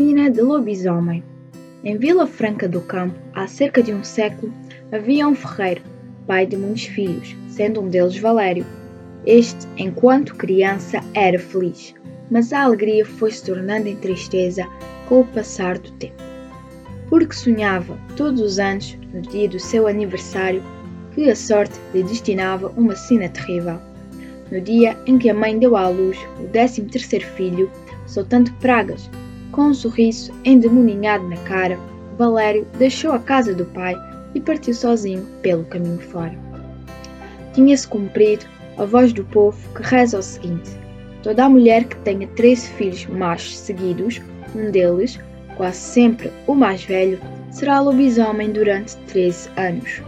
[0.00, 1.22] Sina de lobisomem.
[1.84, 4.50] Em Vila Franca do Campo, há cerca de um século,
[4.90, 5.82] havia um ferreiro,
[6.26, 8.64] pai de muitos filhos, sendo um deles Valério.
[9.26, 11.94] Este, enquanto criança, era feliz,
[12.30, 14.66] mas a alegria foi se tornando em tristeza
[15.06, 16.22] com o passar do tempo.
[17.10, 20.62] Porque sonhava todos os anos, no dia do seu aniversário,
[21.14, 23.78] que a sorte lhe destinava uma sina terrível.
[24.50, 27.70] No dia em que a mãe deu à luz o décimo terceiro filho,
[28.06, 29.10] soltando pragas,
[29.52, 31.78] com um sorriso endemoninhado na cara,
[32.16, 33.94] Valério deixou a casa do pai
[34.34, 36.36] e partiu sozinho pelo caminho fora.
[37.54, 38.44] Tinha-se cumprido
[38.78, 40.70] a voz do povo que reza o seguinte:
[41.22, 44.20] Toda a mulher que tenha treze filhos machos seguidos,
[44.54, 45.18] um deles,
[45.56, 47.18] quase sempre o mais velho,
[47.50, 50.00] será lobisomem durante treze anos.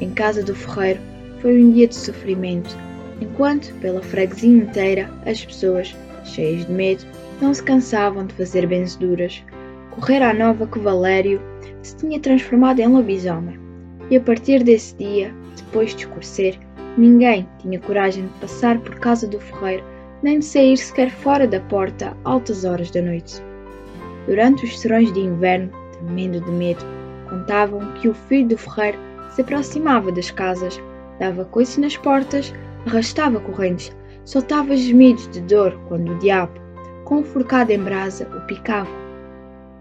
[0.00, 1.00] Em casa do ferreiro
[1.40, 2.76] foi um dia de sofrimento,
[3.20, 7.04] enquanto pela freguesia inteira as pessoas, cheias de medo,
[7.40, 9.42] não se cansavam de fazer benzeduras.
[9.90, 11.40] Correra a nova que Valério
[11.82, 13.58] se tinha transformado em lobisomem,
[14.10, 16.58] e a partir desse dia, depois de escurecer,
[16.96, 19.84] ninguém tinha coragem de passar por casa do ferreiro,
[20.22, 23.42] nem de sair sequer fora da porta altas horas da noite.
[24.26, 26.84] Durante os serões de inverno, tremendo de medo,
[27.28, 28.98] contavam que o filho do ferreiro
[29.30, 30.80] se aproximava das casas,
[31.18, 32.52] dava coice nas portas,
[32.86, 36.52] arrastava correntes, soltava gemidos de dor quando o diabo,
[37.04, 38.90] com o forcado em brasa, o picava.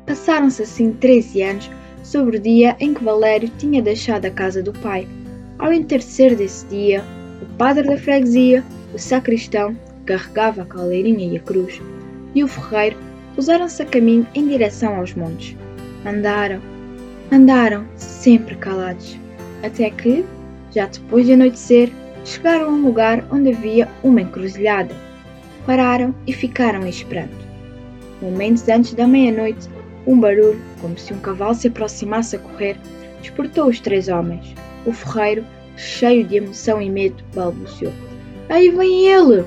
[0.06, 1.70] Passaram-se assim treze anos
[2.04, 5.08] sobre o dia em que Valério tinha deixado a casa do pai.
[5.60, 7.04] Ao entardecer desse dia,
[7.42, 9.76] o padre da freguesia, o sacristão,
[10.06, 11.82] carregava a caleirinha e a cruz,
[12.34, 12.98] e o ferreiro
[13.36, 15.56] puseram-se a caminho em direção aos montes.
[16.06, 16.60] Andaram,
[17.32, 19.18] andaram, sempre calados
[19.64, 20.26] até que,
[20.72, 21.92] já depois de anoitecer,
[22.24, 24.96] chegaram a um lugar onde havia uma encruzilhada.
[25.66, 27.36] Pararam e ficaram esperando.
[28.22, 29.70] Momentos antes da meia-noite,
[30.06, 32.78] um barulho, como se um cavalo se aproximasse a correr,
[33.22, 34.56] despertou os três homens.
[34.86, 35.44] O ferreiro,
[35.78, 37.94] cheio de emoção e medo, balbuciou:
[38.50, 39.46] Aí vem ele!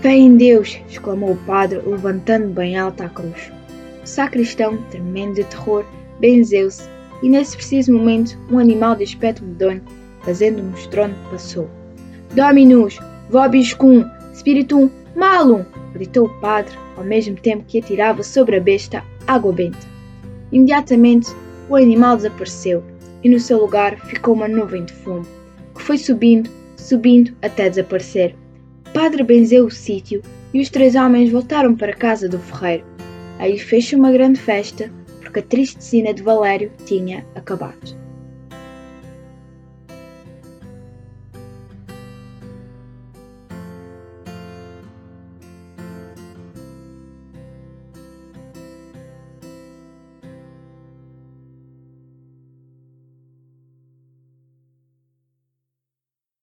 [0.00, 0.80] Fé em Deus!
[0.88, 3.52] exclamou o padre, levantando bem alta a cruz.
[4.02, 5.84] O sacristão, tremendo de terror,
[6.18, 6.88] benzeu-se
[7.22, 9.82] e nesse preciso momento um animal de aspecto medonho,
[10.22, 11.70] fazendo um estrondo, passou.
[12.34, 12.98] Dominus,
[13.28, 14.04] vobiscum,
[14.34, 19.86] spiritum malum, gritou o padre, ao mesmo tempo que atirava sobre a besta água benta.
[20.50, 21.30] Imediatamente
[21.68, 22.82] o animal desapareceu
[23.22, 25.26] e no seu lugar ficou uma nuvem de fumo,
[25.74, 28.34] que foi subindo, subindo até desaparecer.
[28.88, 30.22] O padre benzeu o sítio
[30.52, 32.84] e os três homens voltaram para a casa do ferreiro.
[33.38, 38.01] Aí fez uma grande festa porque a triste sina de Valério tinha acabado.